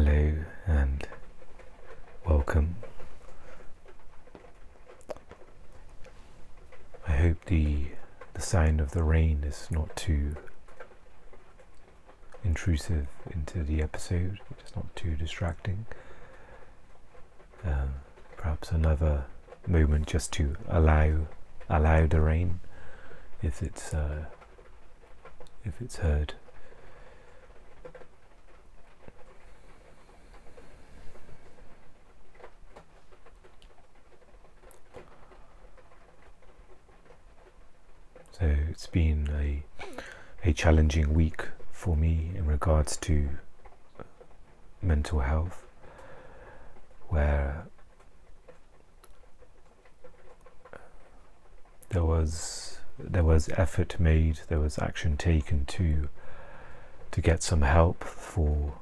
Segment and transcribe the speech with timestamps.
[0.00, 0.32] Hello
[0.64, 1.08] and
[2.24, 2.76] welcome.
[7.08, 7.86] I hope the
[8.32, 10.36] the sound of the rain is not too
[12.44, 14.38] intrusive into the episode.
[14.60, 15.84] It's not too distracting.
[17.64, 17.94] Um,
[18.36, 19.24] perhaps another
[19.66, 21.26] moment just to allow
[21.68, 22.60] allow the rain
[23.42, 24.26] if it's uh,
[25.64, 26.34] if it's heard.
[38.38, 39.64] So it's been a
[40.48, 43.28] a challenging week for me in regards to
[44.80, 45.66] mental health,
[47.08, 47.66] where
[51.88, 56.08] there was there was effort made, there was action taken to
[57.10, 58.74] to get some help for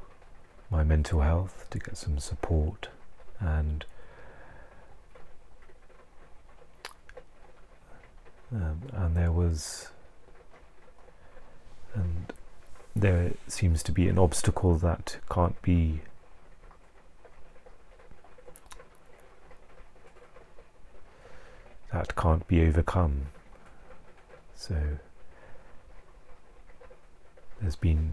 [0.70, 2.90] my mental health, to get some support,
[3.40, 3.86] and
[8.52, 9.88] um, and there was
[11.94, 12.32] and
[12.94, 16.00] there seems to be an obstacle that can't be
[21.92, 23.26] that can't be overcome.
[24.54, 24.76] So
[27.60, 28.12] there's been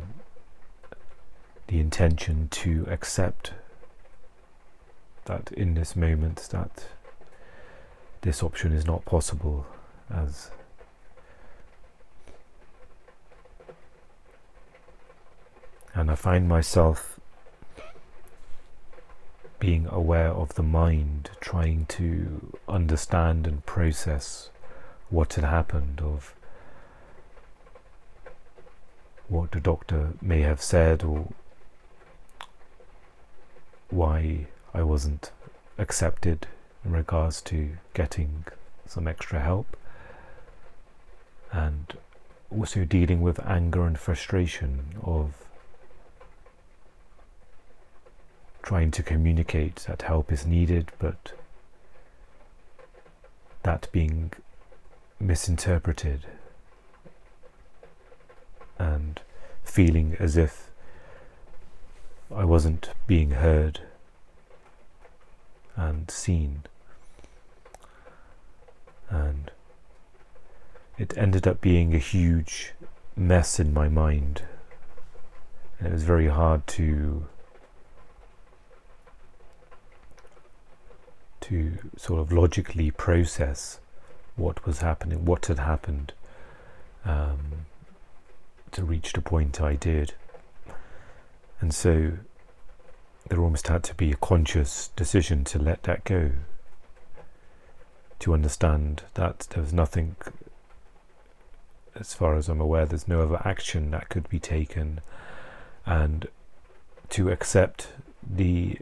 [1.68, 3.54] the intention to accept
[5.26, 6.86] that in this moment that
[8.22, 9.66] this option is not possible
[10.10, 10.52] as
[15.94, 17.20] and I find myself
[19.60, 24.50] being aware of the mind, trying to understand and process
[25.10, 26.36] what had happened, of
[29.30, 31.30] what the doctor may have said, or
[33.90, 35.32] why I wasn't
[35.78, 36.48] accepted
[36.84, 38.44] in regards to getting
[38.86, 39.78] some extra help,
[41.54, 41.98] and
[42.52, 45.46] also dealing with anger and frustration of
[48.64, 51.34] trying to communicate that help is needed, but
[53.62, 54.32] that being
[55.20, 56.26] misinterpreted
[58.80, 59.22] and
[59.64, 60.72] feeling as if
[62.34, 63.82] I wasn't being heard
[65.76, 66.64] and seen.
[69.10, 69.52] And
[70.98, 72.74] it ended up being a huge
[73.16, 74.44] mess in my mind.
[75.80, 77.28] And it was very hard to
[81.42, 83.82] to sort of logically process
[84.38, 86.14] what was happening, what had happened,
[87.04, 87.66] um,
[88.72, 90.14] to reach the point I did.
[91.60, 92.14] And so
[93.28, 96.32] there almost had to be a conscious decision to let that go,
[98.20, 100.16] to understand that there was nothing,
[101.96, 105.02] as far as I'm aware, there's no other action that could be taken,
[105.86, 106.28] and
[107.10, 107.90] to accept
[108.28, 108.78] the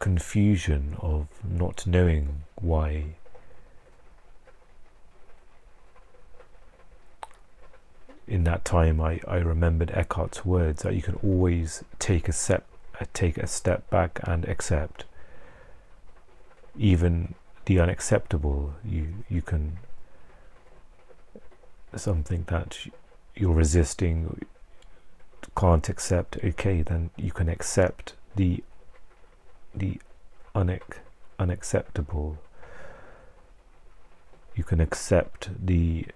[0.00, 3.04] confusion of not knowing why
[8.28, 12.66] in that time I, I remembered Eckhart's words that you can always take a step
[13.00, 15.04] uh, take a step back and accept.
[16.76, 19.78] Even the unacceptable you you can
[21.96, 22.78] something that
[23.34, 24.44] you're resisting
[25.56, 28.62] can't accept okay then you can accept the
[29.74, 29.98] the
[30.54, 30.98] unac-
[31.38, 32.38] unacceptable.
[34.54, 36.06] You can accept the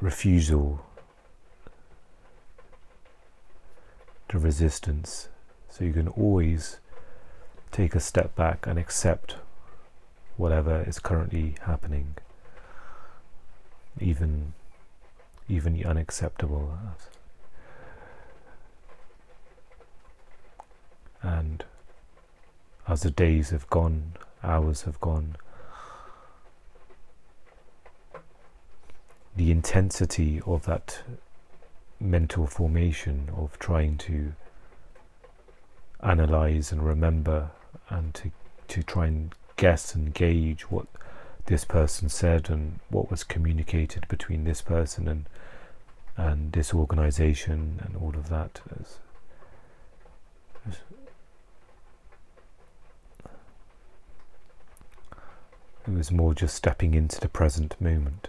[0.00, 0.84] refusal,
[4.28, 5.28] the resistance.
[5.68, 6.78] So you can always
[7.70, 9.36] take a step back and accept
[10.36, 12.16] whatever is currently happening,
[14.00, 14.54] even
[15.48, 16.78] even the unacceptable.
[21.22, 21.64] And
[22.86, 25.36] as the days have gone, hours have gone.
[29.36, 31.02] The intensity of that
[32.00, 34.32] mental formation of trying to
[36.02, 37.50] analyze and remember
[37.88, 38.30] and to,
[38.68, 40.86] to try and guess and gauge what
[41.48, 45.26] this person said and what was communicated between this person and
[46.16, 48.60] and this organization and all of that
[55.86, 58.28] It was more just stepping into the present moment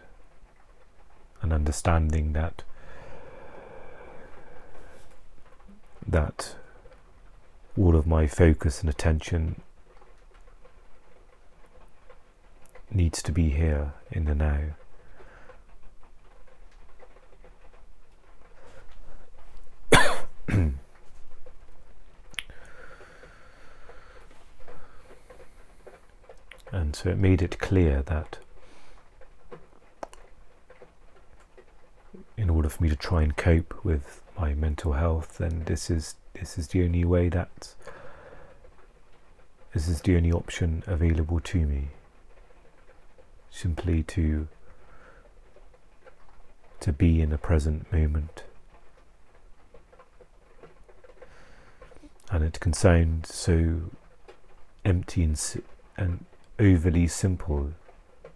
[1.42, 2.64] and understanding that
[6.08, 6.56] that
[7.78, 9.60] all of my focus and attention
[12.92, 14.60] needs to be here in the now.
[26.72, 28.40] and so it made it clear that
[32.38, 36.16] in order for me to try and cope with my mental health, then this is
[36.34, 37.76] this is the only way that
[39.74, 41.90] this is the only option available to me.
[43.52, 44.48] Simply to
[46.80, 48.44] to be in the present moment.
[52.32, 53.82] And it can sound so
[54.86, 55.62] empty and,
[55.98, 56.26] and
[56.58, 57.74] overly simple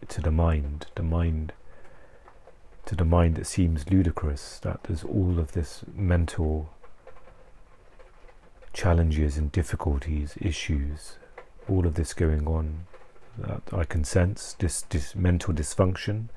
[0.10, 0.88] to the mind.
[0.96, 1.54] The mind
[2.86, 6.70] to the mind it seems ludicrous that there's all of this mental
[8.74, 11.18] challenges and difficulties, issues,
[11.70, 12.88] all of this going on
[13.38, 16.30] that I can sense, this, this mental dysfunction.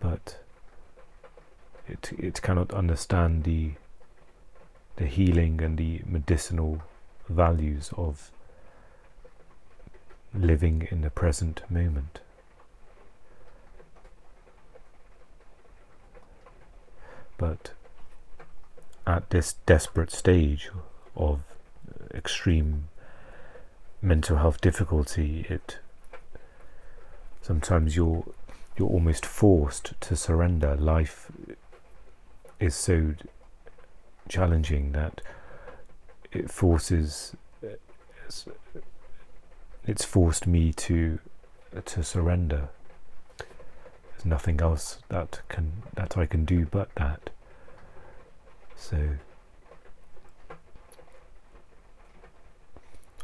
[0.00, 0.38] But
[1.88, 3.72] it, it cannot understand the,
[4.96, 6.82] the healing and the medicinal
[7.28, 8.30] values of
[10.34, 12.20] living in the present moment.
[17.36, 17.72] But
[19.06, 20.70] at this desperate stage
[21.16, 21.40] of
[21.88, 22.88] uh, extreme
[24.00, 25.78] mental health difficulty, it
[27.40, 28.24] sometimes you're
[28.76, 30.76] you're almost forced to surrender.
[30.76, 31.30] Life
[32.58, 33.14] is so
[34.28, 35.20] challenging that
[36.32, 37.76] it forces uh,
[39.86, 41.18] it's forced me to
[41.84, 42.68] to surrender.
[44.12, 47.30] There's nothing else that can that I can do but that.
[48.76, 49.16] So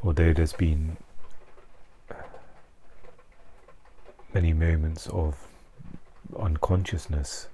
[0.02, 0.96] although there's been
[4.32, 5.48] many moments of
[6.38, 7.48] unconsciousness,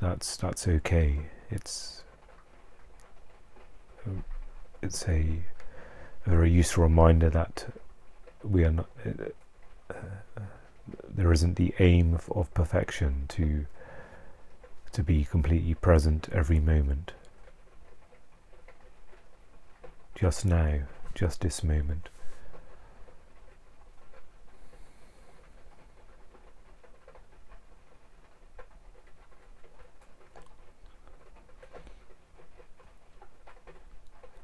[0.00, 1.20] that's that's okay.
[1.50, 2.02] It's
[4.82, 5.42] it's a
[6.26, 7.66] a very useful reminder that
[8.42, 8.88] we are not.
[9.04, 9.24] Uh,
[9.90, 10.40] uh,
[11.08, 13.66] there isn't the aim of, of perfection to
[14.92, 17.12] to be completely present every moment.
[20.18, 20.80] Just now,
[21.14, 22.08] just this moment.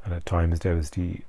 [0.04, 1.22] And at times there was the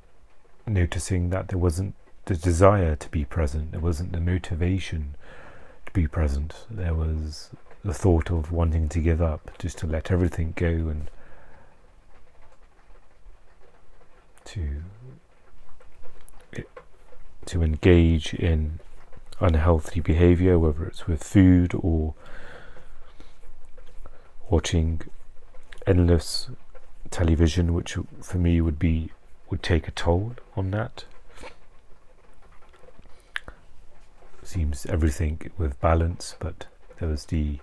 [0.67, 1.95] noticing that there wasn't
[2.25, 5.15] the desire to be present, there wasn't the motivation
[5.87, 7.49] to be present, there was
[7.83, 11.09] the thought of wanting to give up, just to let everything go and
[14.55, 14.81] to
[17.45, 18.79] to engage in
[19.39, 22.15] unhealthy behavior, whether it's with food or
[24.49, 25.01] watching
[25.85, 26.49] endless
[27.11, 29.11] television, which for me would be
[29.49, 31.05] would take a toll on that.
[34.41, 36.67] Seems everything with balance, but
[36.99, 37.59] there was the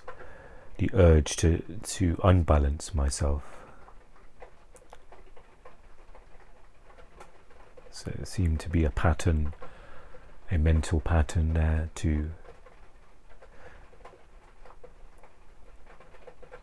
[0.78, 3.61] the urge to to unbalance myself.
[7.92, 9.54] So it seemed to be a pattern,
[10.50, 12.30] a mental pattern there to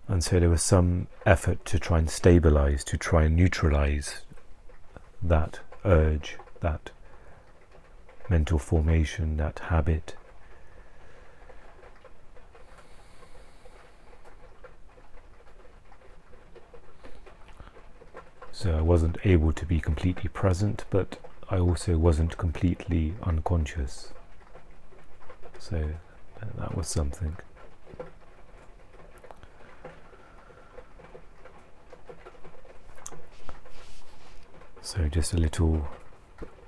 [0.09, 4.21] and so there was some effort to try and stabilize, to try and neutralize
[5.21, 6.89] that urge, that
[8.27, 10.15] mental formation, that habit.
[18.59, 21.17] So I uh, wasn't able to be completely present, but
[21.49, 24.11] I also wasn't completely unconscious.
[25.57, 25.91] So
[26.57, 27.37] that was something.
[34.81, 35.87] So, just a little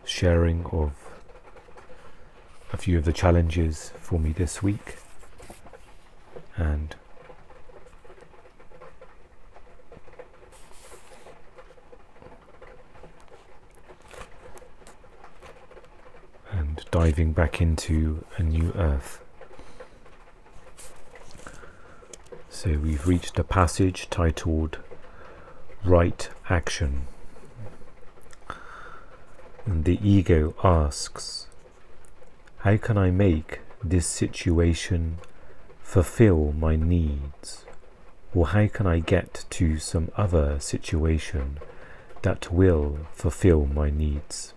[0.05, 0.93] sharing of
[2.71, 4.95] a few of the challenges for me this week
[6.55, 6.95] and
[16.51, 19.23] and diving back into a new earth.
[22.47, 24.77] So we've reached a passage titled
[25.83, 27.07] Right Action.
[29.65, 31.47] And the ego asks,
[32.57, 35.17] How can I make this situation
[35.81, 37.65] fulfill my needs?
[38.35, 41.57] Or how can I get to some other situation
[42.21, 44.53] that will fulfill my needs?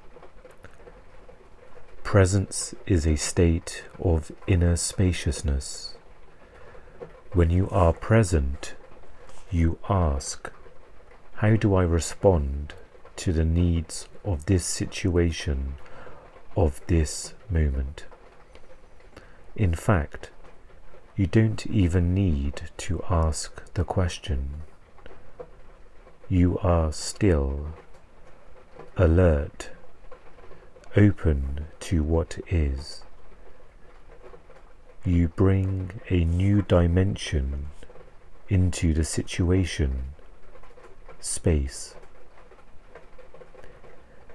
[2.14, 5.96] Presence is a state of inner spaciousness.
[7.32, 8.76] When you are present,
[9.50, 10.48] you ask,
[11.42, 12.74] How do I respond
[13.16, 15.74] to the needs of this situation,
[16.56, 18.04] of this moment?
[19.56, 20.30] In fact,
[21.16, 24.62] you don't even need to ask the question.
[26.28, 27.74] You are still
[28.96, 29.70] alert,
[30.96, 33.02] open to what is.
[35.04, 37.66] You bring a new dimension
[38.48, 40.04] into the situation,
[41.18, 41.96] space.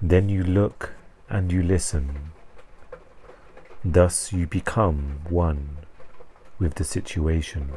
[0.02, 0.94] Then you look
[1.30, 2.32] and you listen.
[3.84, 5.78] Thus you become one
[6.60, 7.74] with the situation.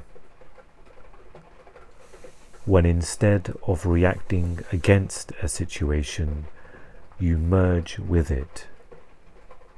[2.65, 6.47] When instead of reacting against a situation,
[7.21, 8.67] you merge with it,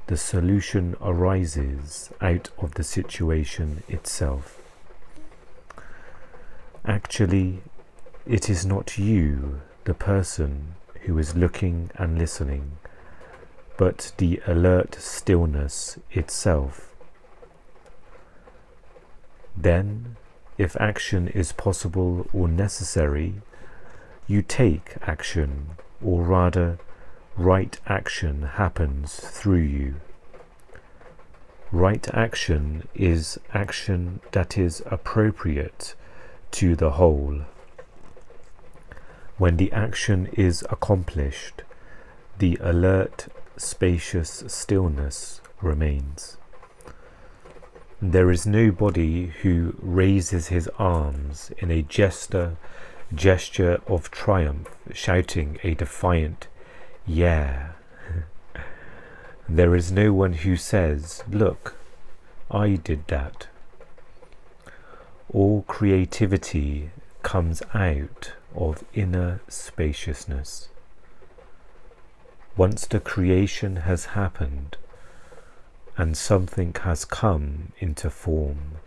[0.06, 4.60] the solution arises out of the situation itself.
[6.84, 7.62] Actually,
[8.26, 12.72] it is not you, the person, who is looking and listening,
[13.76, 16.94] but the alert stillness itself
[19.56, 20.16] then,
[20.58, 23.34] if action is possible or necessary,
[24.26, 26.78] you take action, or rather,
[27.36, 29.96] right action happens through you.
[31.72, 35.94] Right action is action that is appropriate
[36.52, 37.40] to the whole.
[39.38, 41.62] When the action is accomplished,
[42.38, 43.26] the alert,
[43.56, 46.36] spacious stillness remains.
[48.00, 52.56] There is nobody who raises his arms in a gesture,
[53.12, 56.46] gesture of triumph, shouting a defiant,
[57.06, 57.72] Yeah.
[59.48, 61.76] there is no one who says, Look,
[62.50, 63.48] I did that.
[65.32, 66.90] All creativity
[67.22, 70.68] comes out of inner spaciousness.
[72.56, 74.76] Once the creation has happened,
[75.96, 78.78] and something has come into form.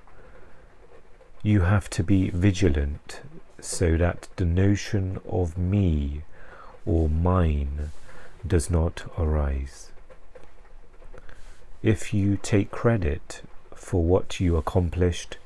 [1.43, 3.21] You have to be vigilant
[3.61, 6.23] so that the notion of me
[6.85, 7.91] or mine
[8.45, 9.91] does not arise.
[11.83, 13.41] If you take credit
[13.75, 15.37] for what you accomplished,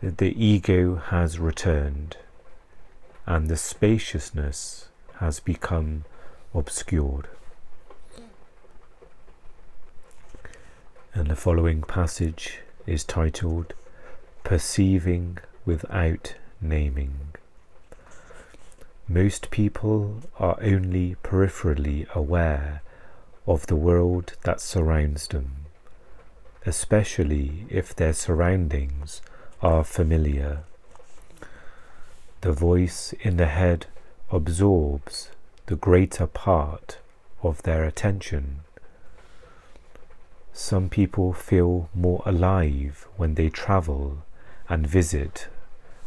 [0.00, 2.16] the ego has returned
[3.26, 6.04] and the spaciousness has become
[6.54, 7.28] obscured.
[11.12, 13.72] And the following passage is titled
[14.44, 17.35] Perceiving Without Naming.
[19.08, 22.82] Most people are only peripherally aware
[23.46, 25.66] of the world that surrounds them,
[26.64, 29.22] especially if their surroundings
[29.62, 30.64] are familiar.
[32.40, 33.86] The voice in the head
[34.30, 35.30] absorbs
[35.66, 36.98] the greater part
[37.42, 38.60] of their attention
[40.56, 44.22] some people feel more alive when they travel
[44.70, 45.48] and visit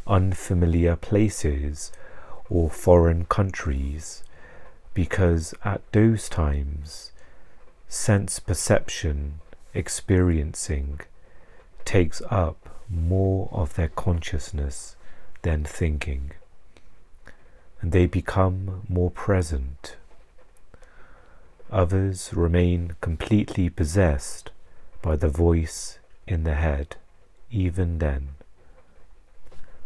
[0.07, 1.91] unfamiliar places
[2.49, 4.23] or foreign countries
[4.93, 7.11] because at those times
[7.87, 9.39] sense perception
[9.73, 10.99] experiencing
[11.85, 14.95] takes up more of their consciousness
[15.43, 16.31] than thinking
[17.81, 19.95] and they become more present
[21.71, 24.49] Others remain completely possessed
[25.03, 26.95] by the voice in the head,
[27.51, 28.29] even then.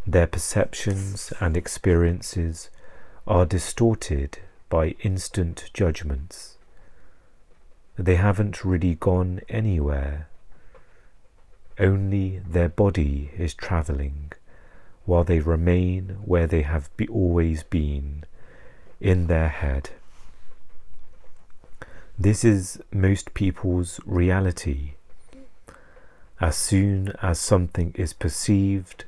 [0.05, 2.69] Their perceptions and experiences
[3.25, 6.57] are distorted by instant judgments.
[7.97, 10.27] They haven't really gone anywhere.
[11.79, 14.33] Only their body is travelling,
[15.05, 18.25] while they remain where they have be always been,
[18.99, 19.91] in their head.
[22.19, 24.93] This is most people's reality.
[26.41, 29.05] As soon as something is perceived,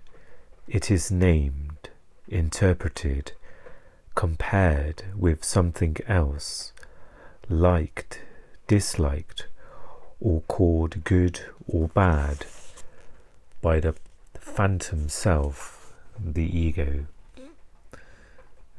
[0.68, 1.90] it is named,
[2.28, 3.34] interpreted,
[4.16, 6.74] compared with something else,
[7.50, 8.22] liked,
[8.68, 9.48] disliked,
[10.20, 12.46] or called good or bad
[13.62, 13.96] by the
[14.40, 17.06] phantom self, the ego.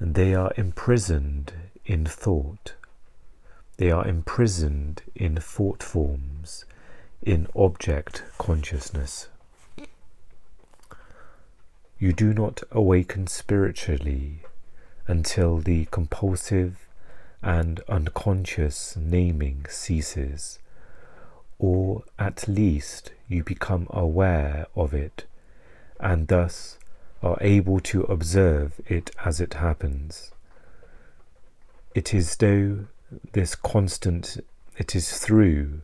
[0.01, 1.53] They are imprisoned
[1.85, 2.75] in thought
[3.77, 6.65] they are imprisoned in thought forms,
[7.23, 9.29] in object consciousness.
[11.99, 14.43] You do not awaken spiritually
[15.07, 16.87] until the compulsive
[17.43, 20.59] and unconscious naming ceases,
[21.59, 25.25] or at least you become aware of it
[25.99, 26.79] and thus
[27.23, 30.33] are able to observe it as it happens.
[31.95, 32.87] It is though
[33.33, 34.45] this constant,
[34.77, 35.81] it is through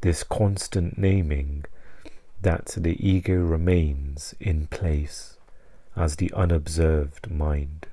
[0.00, 1.66] this constant naming
[2.40, 5.36] that the ego remains in place
[5.96, 7.86] as the unobserved mind.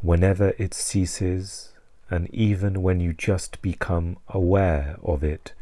[0.00, 1.72] Whenever it ceases,
[2.10, 5.52] and even when you just become aware of it,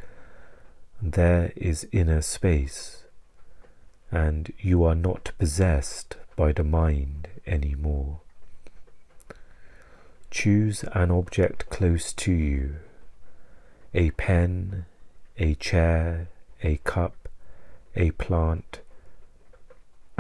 [1.03, 3.05] there is inner space,
[4.11, 8.21] and you are not possessed by the mind anymore.
[10.31, 12.77] Choose an object close to you
[13.93, 14.87] a pen,
[15.37, 16.29] a chair,
[16.63, 17.29] a cup,
[17.97, 18.81] a plant,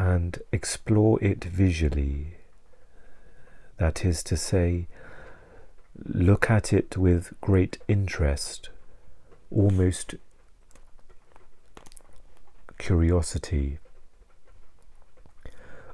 [0.01, 2.39] and explore it visually.
[3.77, 4.87] That is to say,
[5.95, 8.71] look at it with great interest,
[9.51, 10.15] almost
[12.79, 13.79] curiosity.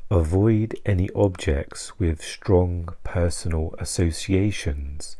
[0.08, 5.16] Avoid any objects with strong personal associations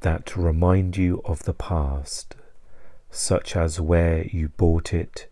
[0.00, 2.36] that remind you of the past,
[3.10, 5.28] such as where you bought it,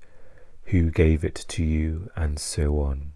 [0.67, 3.13] who gave it to you, and so on.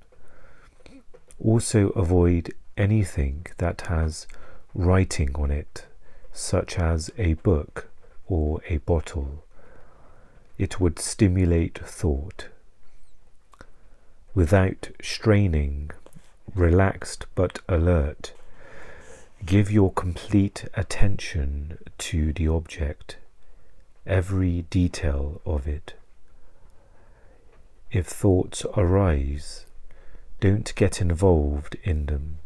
[1.42, 4.26] Also, avoid anything that has
[4.74, 5.86] writing on it,
[6.32, 7.88] such as a book
[8.26, 9.44] or a bottle.
[10.58, 12.48] It would stimulate thought.
[14.34, 15.90] Without straining,
[16.54, 18.32] relaxed but alert,
[19.44, 23.16] give your complete attention to the object,
[24.06, 25.94] every detail of it.
[27.90, 29.64] If thoughts arise,
[30.40, 32.38] don't get involved in them.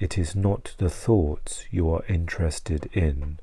[0.00, 3.38] It is not the thoughts you are interested in,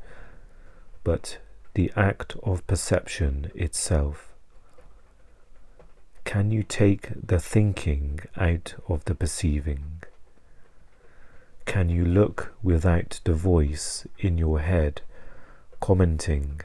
[1.04, 1.38] but
[1.76, 4.34] the act of perception itself.
[6.26, 10.02] Can you take the thinking out of the perceiving?
[11.66, 15.02] Can you look without the voice in your head
[15.80, 16.62] commenting,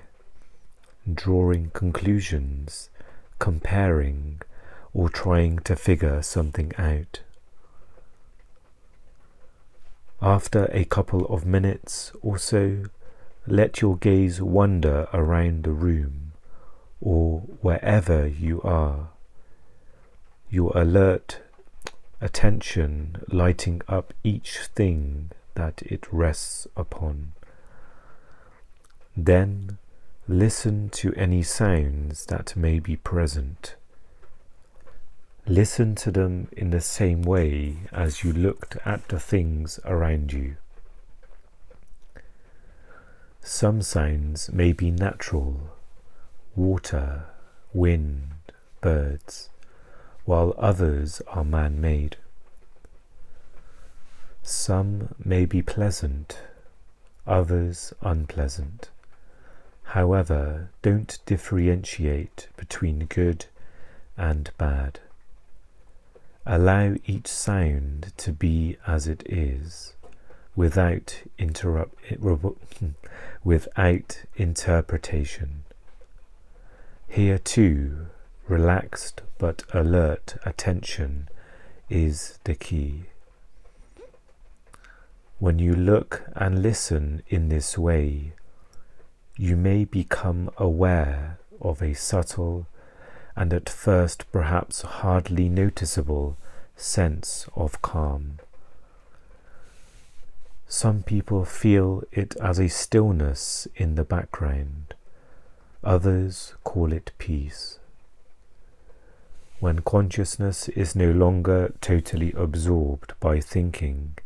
[1.12, 2.88] drawing conclusions?
[3.44, 4.40] Comparing,
[4.94, 7.20] or trying to figure something out.
[10.22, 12.85] After a couple of minutes or so,
[13.46, 16.33] let your gaze wander around the room
[17.02, 19.11] or wherever you are,
[20.48, 21.42] your alert
[22.22, 27.33] attention lighting up each thing that it rests upon.
[29.14, 29.76] Then
[30.26, 33.76] Listen to any sounds that may be present.
[35.46, 40.56] Listen to them in the same way as you looked at the things around you.
[43.42, 45.76] Some sounds may be natural
[46.56, 47.26] water,
[47.74, 48.30] wind,
[48.80, 49.50] birds,
[50.24, 52.16] while others are man made.
[54.42, 56.38] Some may be pleasant,
[57.26, 58.88] others unpleasant.
[59.85, 63.47] However, don't differentiate between good
[64.16, 65.01] and bad.
[66.47, 69.94] Allow each sound to be as it is,
[70.57, 71.94] without interrupt,
[73.44, 75.64] without interpretation.
[77.09, 78.09] Here too,
[78.49, 81.29] relaxed but alert attention
[81.88, 83.05] is the key.
[85.38, 88.33] When you look and listen in this way,
[89.37, 92.66] you may become aware of a subtle
[93.35, 96.37] and at first perhaps hardly noticeable
[96.77, 98.38] sense of calm.
[100.68, 104.94] Some people feel it as a stillness in the background,
[105.83, 107.79] others call it peace.
[109.59, 114.16] When consciousness is no longer totally absorbed by thinking,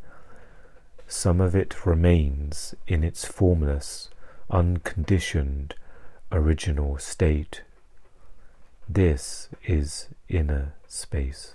[1.07, 4.11] some of it remains in its formless
[4.51, 5.75] unconditioned
[6.33, 7.63] original state.
[8.89, 11.55] This is inner space.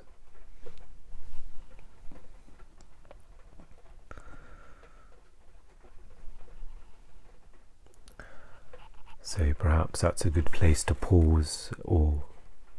[9.22, 12.24] So perhaps that's a good place to pause or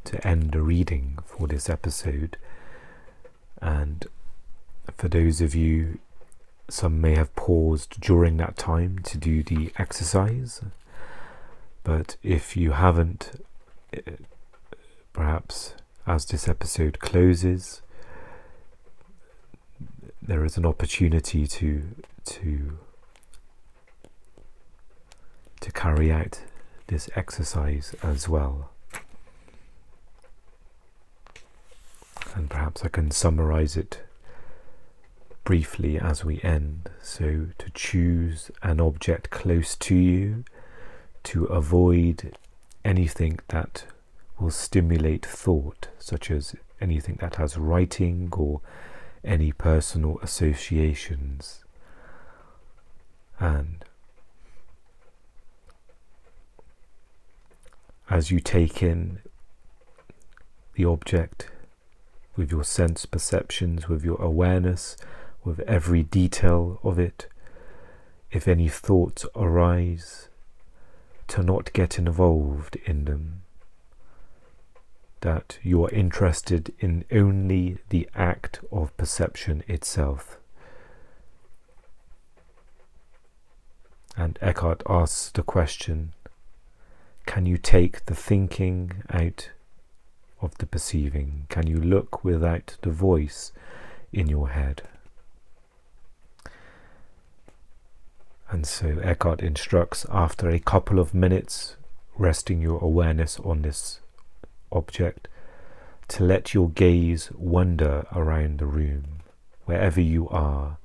[0.05, 2.37] to end the reading for this episode.
[3.61, 4.07] And
[4.97, 5.99] for those of you
[6.69, 10.63] some may have paused during that time to do the exercise,
[11.83, 13.45] but if you haven't,
[13.93, 14.01] eh,
[15.13, 15.75] perhaps
[16.07, 17.83] as this episode closes,
[20.21, 21.83] there is an opportunity to
[22.25, 22.79] to
[25.61, 26.41] to carry out
[26.87, 28.71] this exercise as well.
[32.35, 34.03] And perhaps I can summarize it
[35.45, 36.91] briefly as we end.
[37.03, 40.45] So, to choose an object close to you,
[41.25, 42.37] to avoid
[42.85, 43.87] anything that
[44.39, 48.61] will stimulate thought, such as anything that has writing or
[49.23, 51.65] any personal associations.
[53.39, 53.85] And
[58.11, 59.21] as you take in
[60.75, 61.51] the object
[62.37, 64.97] with your sense perceptions, with your awareness,
[65.45, 67.27] with every detail of it,
[68.31, 70.29] if any thoughts arise,
[71.29, 73.43] to not get involved in them.
[75.21, 80.39] That you are interested in only the act of perception itself.
[84.17, 86.13] And Eckhart asks the question
[87.27, 89.51] can you take the thinking out
[90.41, 91.47] of the perceiving?
[91.49, 93.51] Can you look without the voice
[94.13, 94.83] in your head?
[98.55, 101.75] And so Eckhart instructs after a couple of minutes
[102.17, 103.99] resting your awareness on this
[104.71, 105.27] object
[106.07, 109.23] to let your gaze wander around the room,
[109.65, 110.79] wherever you are,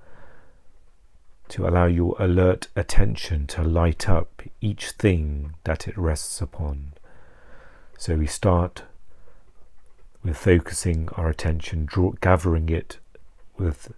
[1.49, 6.93] to allow your alert attention to light up each thing that it rests upon.
[7.99, 8.81] So we start
[10.23, 12.97] with focusing our attention, draw, gathering it
[13.59, 13.93] with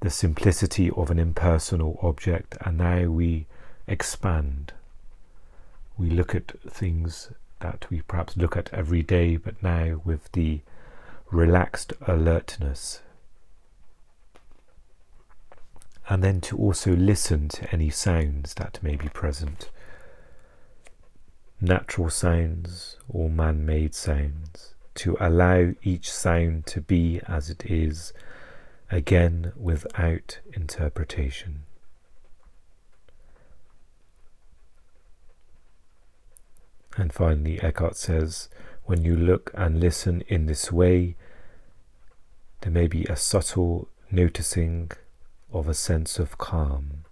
[0.00, 3.46] the simplicity of an impersonal object, and now we
[3.86, 4.72] expand.
[5.96, 7.30] We look at things
[7.60, 10.60] that we perhaps look at every day, but now with the
[11.30, 13.00] relaxed alertness.
[16.08, 19.70] And then to also listen to any sounds that may be present.
[21.60, 28.12] Natural sounds or man made sounds, to allow each sound to be as it is,
[28.90, 31.64] again without interpretation.
[36.96, 38.48] And finally, Eckhart says,
[38.84, 41.16] when you look and listen in this way,
[42.62, 44.90] there may be a subtle noticing
[45.52, 47.04] of a sense of calm.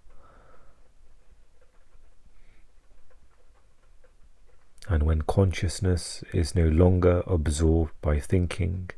[4.87, 8.89] And when consciousness is no longer absorbed by thinking,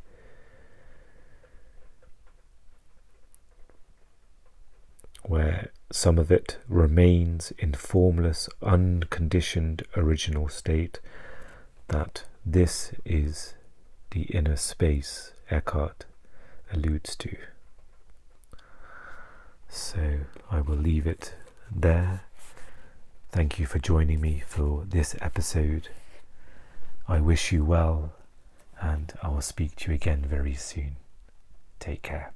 [5.37, 10.99] where some of it remains in formless, unconditioned original state,
[11.89, 13.53] that this is
[14.09, 16.05] the inner space Eckhart
[16.73, 17.37] alludes to.
[19.69, 21.35] So I will leave it
[21.71, 22.23] there.
[23.31, 25.89] Thank you for joining me for this episode.
[27.07, 28.13] I wish you well,
[28.81, 30.95] and I will speak to you again very soon.
[31.79, 32.33] Take care.